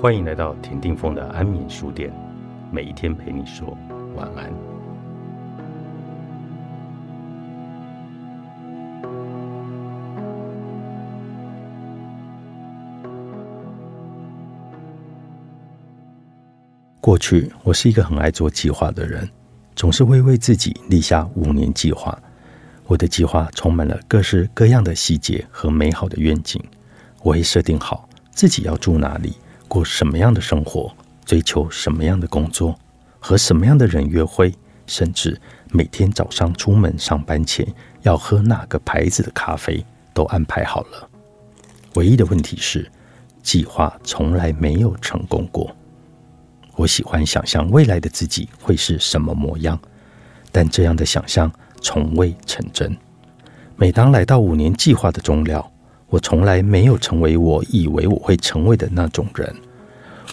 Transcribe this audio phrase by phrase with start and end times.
[0.00, 2.10] 欢迎来到田定峰的安眠书店，
[2.72, 3.76] 每一天陪你说
[4.16, 4.50] 晚安。
[16.98, 19.28] 过去，我是一个很爱做计划的人，
[19.76, 22.18] 总是会为自己立下五年计划。
[22.86, 26.58] 我的计划充满了各式各样的细节和美好的愿景。
[27.22, 29.34] 我会设定好自己要住哪里。
[29.70, 30.92] 过什么样的生活，
[31.24, 32.76] 追求什么样的工作，
[33.20, 34.52] 和什么样的人约会，
[34.84, 37.64] 甚至每天早上出门上班前
[38.02, 41.08] 要喝哪个牌子的咖啡，都安排好了。
[41.94, 42.90] 唯一的问题是，
[43.44, 45.70] 计划从来没有成功过。
[46.74, 49.78] 我喜欢想象未来的自己会是什么模样，
[50.50, 51.48] 但这样的想象
[51.80, 52.96] 从未成真。
[53.76, 55.69] 每当来到五年计划的终了。
[56.10, 59.54] 我从来没有成为我以为我会成为的那种人。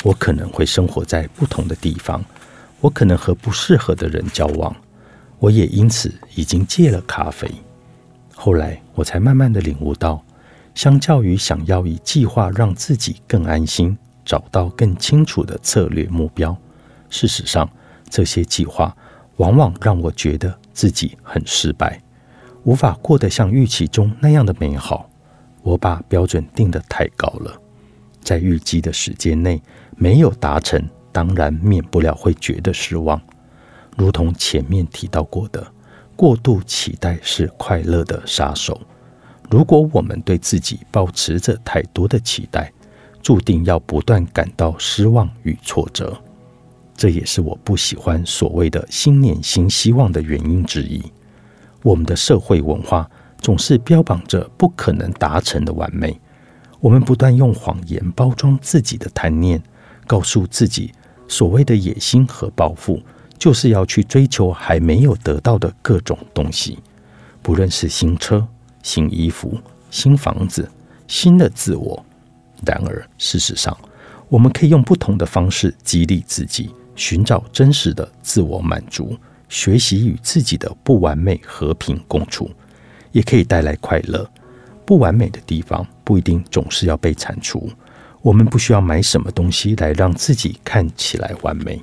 [0.03, 2.23] 我可能会生活在不同的地方，
[2.81, 4.75] 我可能和不适合的人交往，
[5.39, 7.49] 我也因此已经戒了咖啡。
[8.35, 10.23] 后来我才慢慢的领悟到，
[10.75, 16.55] 相较于想要以计划让自己更安心，找到更清楚的策略目标，
[17.09, 17.67] 事实上
[18.09, 18.95] 这些计划
[19.37, 21.99] 往往让我觉得自己很失败，
[22.63, 25.09] 无法过得像预期中那样的美好。
[25.67, 27.53] 我把标准定得太高了，
[28.21, 29.61] 在预计的时间内
[29.97, 33.21] 没有达成，当然免不了会觉得失望。
[33.97, 35.67] 如同前面提到过的，
[36.15, 38.79] 过度期待是快乐的杀手。
[39.49, 42.71] 如果我们对自己保持着太多的期待，
[43.21, 46.17] 注定要不断感到失望与挫折。
[46.95, 51.03] 这也是我不喜欢所谓的新年新希望的原因之一。
[51.83, 53.09] 我们的社会文化。
[53.39, 56.19] 总是标榜着不可能达成的完美，
[56.79, 59.61] 我们不断用谎言包装自己的贪念，
[60.05, 60.91] 告诉自己
[61.27, 63.01] 所谓的野心和抱负，
[63.37, 66.79] 就是要去追求还没有得到的各种东西，
[67.41, 68.45] 不论是新车、
[68.83, 69.57] 新衣服、
[69.89, 70.69] 新房子、
[71.07, 72.03] 新的自我。
[72.65, 73.77] 然而，事实上，
[74.29, 79.15] 我们可以用不同的方式激励自己，寻找真实的自我满足，
[79.47, 82.49] 学习与自己的不完美和平共处。
[83.17, 84.29] 也可以带来快乐。
[84.85, 87.67] 不完美的地方不一定总是要被铲除。
[88.21, 91.81] 我们不需要买什么东西来让自己看起来完美。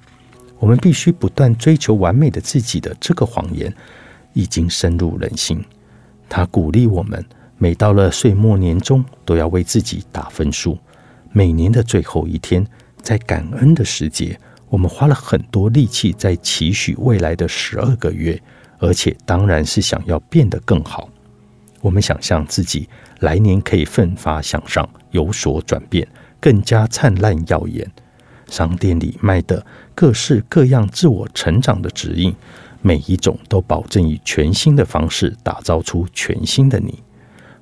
[0.60, 3.74] 我们必须不断追求完美的自己的这个谎言
[4.32, 5.60] 已经深入人心。
[6.28, 7.22] 他鼓励我们，
[7.58, 10.78] 每到了岁末年终都要为自己打分数。
[11.32, 12.64] 每年的最后一天，
[13.02, 18.40] 在感恩的时节，我们花了很多力气在期许未来的十二个月，
[18.78, 21.08] 而且当然是想要变得更好。
[21.84, 22.88] 我们想象自己
[23.20, 26.08] 来年可以奋发向上，有所转变，
[26.40, 27.86] 更加灿烂耀眼。
[28.48, 32.34] 商店里卖的各式各样自我成长的指引，
[32.80, 37.02] 每一种都保证以全新的方式打造出全新的你。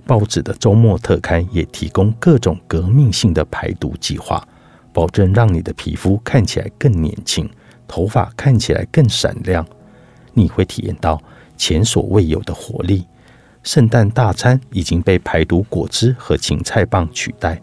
[0.06, 4.46] 报纸的周末特刊也提供各种革命性的排毒计划，
[4.92, 7.50] 保证让你的皮肤看起来更年轻，
[7.88, 9.66] 头发看起来更闪亮。
[10.32, 11.20] 你会体验到
[11.56, 13.04] 前所未有的活力。
[13.62, 17.60] 圣诞大餐已经被排毒果汁和芹菜棒取代，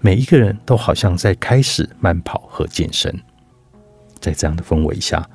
[0.00, 3.12] 每一个人都好像在开始慢跑和健身。
[4.20, 5.28] 在这样的氛围下，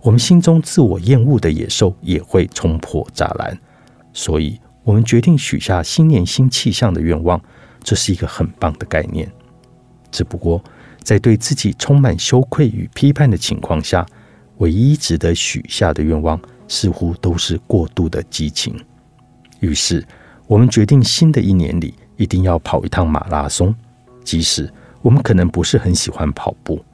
[0.00, 3.58] 我们心中自我厌恶的野兽也会冲破栅栏。
[4.12, 7.40] 所以，我们决定许下新年新气象的愿望，
[7.82, 9.30] 这是一个很棒的概念。
[10.10, 10.62] 只不过，
[11.02, 14.04] 在对自己充满羞愧与批判的情况下，
[14.58, 18.78] 唯一值得许下的愿望，似乎都是过度的激情。
[19.62, 20.04] 于是，
[20.48, 23.72] 我们决定新的一年里一定要跑一趟马拉松，
[24.24, 24.68] 即使
[25.00, 26.84] 我们可能不是很喜欢跑步，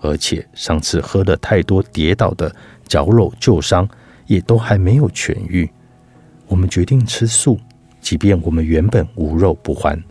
[0.00, 2.52] 而且上次喝了太多跌倒的
[2.88, 3.88] 脚肉旧伤
[4.26, 5.70] 也都还没有痊愈。
[6.48, 7.60] 我们决定吃素，
[8.00, 10.02] 即便我们原本无肉不欢。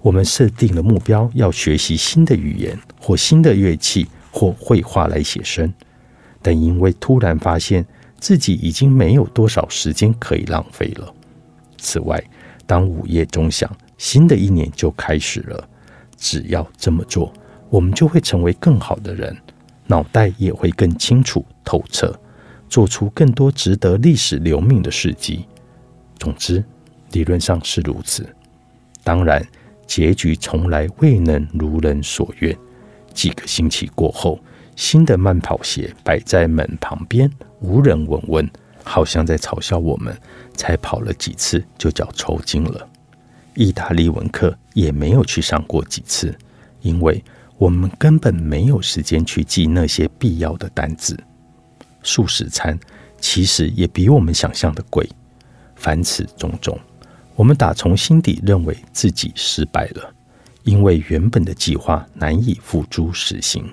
[0.00, 5.74] 我们设定了目标，要学习新的语言或新的乐器或绘画来写生，
[6.40, 7.84] 但因为突然发现
[8.20, 11.12] 自己已经没有多少时间可以浪费了。
[11.78, 12.22] 此外，
[12.66, 15.68] 当午夜钟响，新的一年就开始了。
[16.16, 17.32] 只要这么做，
[17.70, 19.36] 我们就会成为更好的人，
[19.86, 22.12] 脑袋也会更清楚透彻，
[22.68, 25.46] 做出更多值得历史留名的事迹。
[26.18, 26.64] 总之，
[27.12, 28.28] 理论上是如此。
[29.04, 29.40] 当然，
[29.86, 32.54] 结局从来未能如人所愿。
[33.14, 34.38] 几个星期过后，
[34.76, 37.30] 新的慢跑鞋摆在门旁边，
[37.60, 38.50] 无人闻问。
[38.88, 40.18] 好像在嘲笑我们，
[40.54, 42.88] 才跑了几次就脚抽筋了。
[43.54, 46.34] 意大利文课也没有去上过几次，
[46.80, 47.22] 因为
[47.58, 51.18] 我们根本没有时间去记那些必要的单子。
[52.02, 52.78] 素食餐
[53.20, 55.06] 其实也比我们想象的贵。
[55.76, 56.78] 凡此种种，
[57.36, 60.12] 我们打从心底认为自己失败了，
[60.62, 63.64] 因为原本的计划难以付诸实行。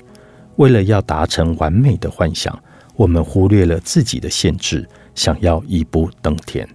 [0.57, 2.57] 为了要达成完美的幻想，
[2.95, 6.67] 我们忽略了自己的限制，想要一步登天。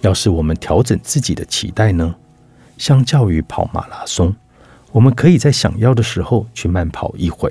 [0.00, 2.14] 要是我们调整自己的期待呢？
[2.78, 4.34] 相较于跑马拉松，
[4.90, 7.50] 我们可以在想要的时候去慢跑一会；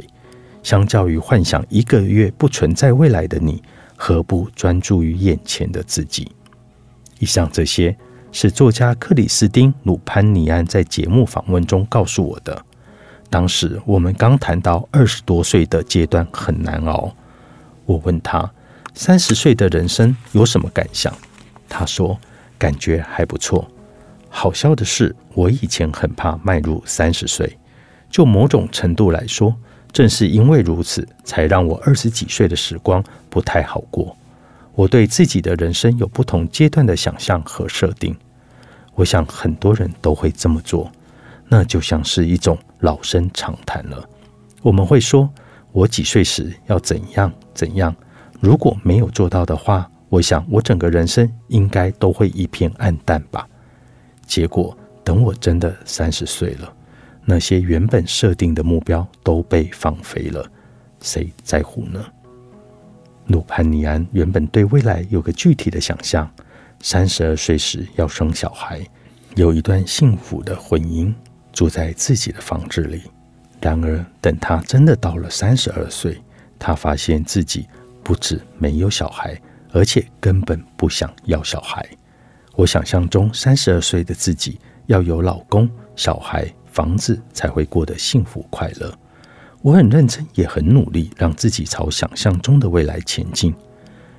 [0.63, 3.61] 相较于幻想一个月不存在未来的你，
[3.95, 6.31] 何不专注于眼前的自己？
[7.19, 7.95] 以上这些
[8.31, 12.65] 是作家克里斯汀·鲁潘尼安在节目访问中告诉我的。
[13.29, 17.13] 当时我们刚谈到二十多岁的阶段很难熬，
[17.85, 18.51] 我问他
[18.94, 21.13] 三十岁的人生有什么感想？
[21.68, 22.19] 他说
[22.57, 23.69] 感觉还不错。
[24.30, 27.57] 好笑的是，我以前很怕迈入三十岁，
[28.09, 29.56] 就某种程度来说，
[29.91, 34.15] 正是因为如此，才让我二十几岁的时光不太好过。
[34.75, 38.15] 我对自己的人生有不同阶段的想象和设定，
[38.95, 40.91] 我想很多人都会这么做，
[41.47, 44.07] 那就像是一种老生常谈了。
[44.62, 45.30] 我们会说，
[45.71, 47.95] 我几岁时要怎样怎样，
[48.39, 53.47] 如果没有做到的话，我想我整个人生应该都会一片暗淡吧。
[54.25, 56.74] 结果，等我真的三十岁了，
[57.25, 60.50] 那些原本设定的目标都被放飞了，
[61.01, 62.03] 谁在乎呢？
[63.27, 66.30] 鲁潘尼安原本对未来有个具体的想象：
[66.81, 68.80] 三十二岁时要生小孩，
[69.36, 71.13] 有一段幸福的婚姻，
[71.51, 73.03] 住在自己的房子里。
[73.62, 76.19] 然而，等他真的到了三十二岁，
[76.57, 77.68] 他发现自己
[78.09, 79.39] 不止没有小孩，
[79.71, 81.88] 而且根本不想要小孩。
[82.56, 84.57] 我想象中三十二岁的自己
[84.88, 88.91] 要有老公、小孩、房子才会过得幸福快乐。
[89.61, 93.53] 我很认真，也很努力，让自己朝想象中的未来前进。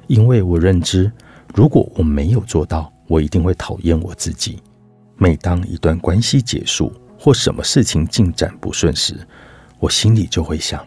[0.07, 1.11] 因为我认知，
[1.53, 4.63] 如果我没有做到，我一定会讨厌我自己。
[5.17, 9.19] 每当一段关系结束或什么事情进展不顺时，
[9.81, 10.87] 我心里就会想：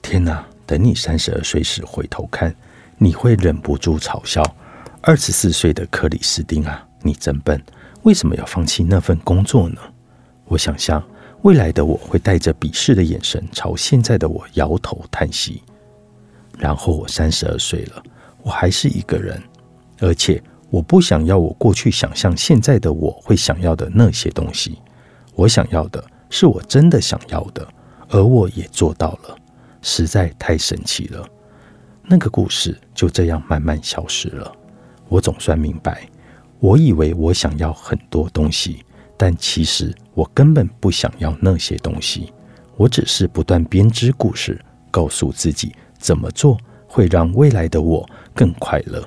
[0.00, 0.42] 天哪！
[0.70, 2.54] 等你三十二岁时回头看，
[2.96, 4.40] 你会忍不住嘲笑。
[5.00, 7.60] 二十四岁的克里斯汀啊，你真笨！
[8.04, 9.80] 为什么要放弃那份工作呢？
[10.44, 11.02] 我想象
[11.42, 15.60] 未来的我会带着鄙视的眼神朝现在的我摇头叹息。
[16.56, 18.00] 然后我三十二岁了，
[18.44, 19.42] 我还是一个人，
[19.98, 24.78] 而且我不想要我过去想象现在的我会想要的那些东西。
[25.34, 27.66] 我想要的是我真的想要的，
[28.10, 29.36] 而我也做到了，
[29.82, 31.26] 实在太神奇了。
[32.02, 34.52] 那个故事就这样慢慢消失了。
[35.08, 36.08] 我总算明白，
[36.58, 38.84] 我以为我想要很多东西，
[39.16, 42.32] 但其实我根本不想要那些东西。
[42.76, 44.60] 我只是不断编织故事，
[44.90, 46.56] 告诉自己怎么做
[46.86, 49.06] 会让未来的我更快乐，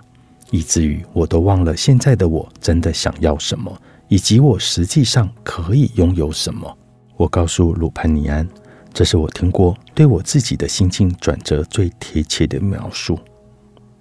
[0.51, 3.75] 以至于我都忘了现在的我真的想要什么，
[4.07, 6.77] 以及我实际上可以拥有什么。
[7.15, 8.47] 我告诉鲁潘尼安，
[8.93, 13.19] 这是我听过对我自己的心境转折最贴切的描述。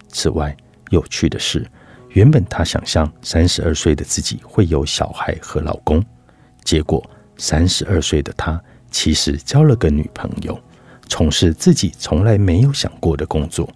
[0.09, 0.57] 此外，
[0.91, 1.67] 有趣的是。
[2.11, 6.05] 原本他想象三十二岁的自己会有小孩和老公，
[6.63, 7.03] 结果
[7.39, 10.61] 三十二岁的他其实交了个女朋友，
[11.09, 13.67] 从事自己从来没有想过的工作。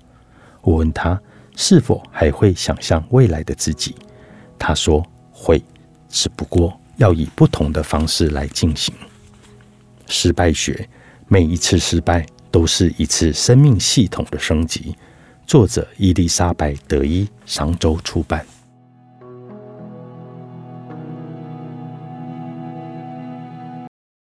[0.61, 1.19] 我问他
[1.57, 3.97] 是否还会想象未来的自己，
[4.59, 5.03] 他说
[5.33, 5.65] 会，
[6.11, 8.95] 只不过要以不同的方式来进行。
[10.09, 10.87] 失败学，
[11.29, 14.95] 每一次失败都是一次生命系统的升级。
[15.47, 18.47] 作者伊丽莎白·德伊，商周出版。